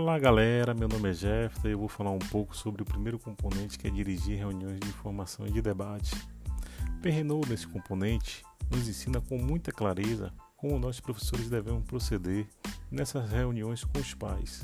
[0.00, 3.18] Olá galera, meu nome é Jeff e eu vou falar um pouco sobre o primeiro
[3.18, 6.14] componente que é dirigir reuniões de informação e de debate.
[7.02, 12.46] Perrenou nesse componente nos ensina com muita clareza como nós professores devemos proceder
[12.88, 14.62] nessas reuniões com os pais.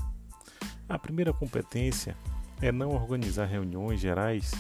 [0.89, 2.17] A primeira competência
[2.63, 4.53] é não organizar reuniões gerais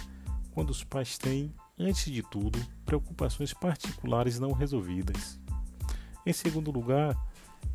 [0.50, 5.38] quando os pais têm, antes de tudo, preocupações particulares não resolvidas.
[6.26, 7.16] Em segundo lugar,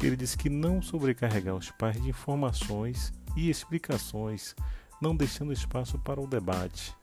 [0.02, 4.56] ele diz que não sobrecarregar os pais de informações e explicações,
[5.02, 6.96] não deixando espaço para o debate.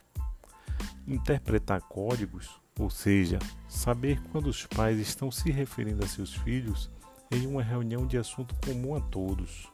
[1.06, 6.90] Interpretar códigos, ou seja, saber quando os pais estão se referindo a seus filhos
[7.30, 9.68] em uma reunião de assunto comum a todos.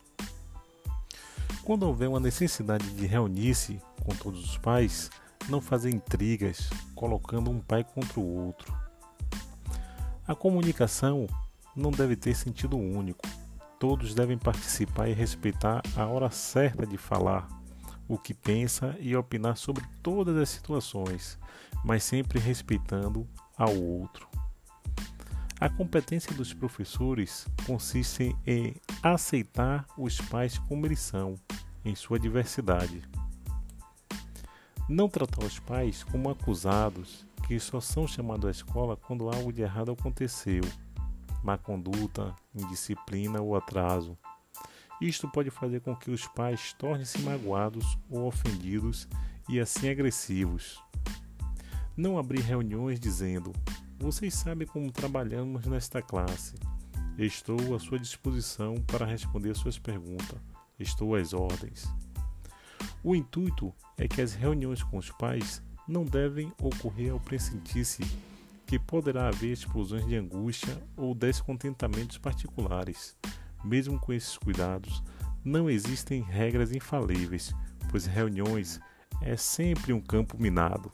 [1.65, 5.11] Quando houver uma necessidade de reunir-se com todos os pais,
[5.49, 8.75] não fazer intrigas colocando um pai contra o outro.
[10.27, 11.27] A comunicação
[11.75, 13.27] não deve ter sentido único.
[13.79, 17.49] Todos devem participar e respeitar a hora certa de falar,
[18.07, 21.39] o que pensa e opinar sobre todas as situações,
[21.85, 24.29] mas sempre respeitando ao outro.
[25.59, 31.37] A competência dos professores consiste em aceitar os pais como eles são,
[31.85, 33.03] em sua diversidade.
[34.89, 39.63] Não tratar os pais como acusados que só são chamados à escola quando algo de
[39.63, 40.63] errado aconteceu
[41.43, 44.17] má conduta, indisciplina ou atraso.
[45.01, 49.09] Isto pode fazer com que os pais tornem-se magoados ou ofendidos
[49.49, 50.81] e assim agressivos.
[51.97, 53.53] Não abrir reuniões dizendo:
[53.99, 56.55] Vocês sabem como trabalhamos nesta classe.
[57.19, 60.39] Estou à sua disposição para responder suas perguntas.
[60.79, 61.87] Estou às ordens.
[63.05, 68.03] O intuito é que as reuniões com os pais não devem ocorrer ao pressentir-se
[68.73, 73.15] que poderá haver explosões de angústia ou descontentamentos particulares.
[73.63, 75.03] Mesmo com esses cuidados,
[75.45, 77.55] não existem regras infalíveis,
[77.91, 78.81] pois reuniões
[79.21, 80.91] é sempre um campo minado.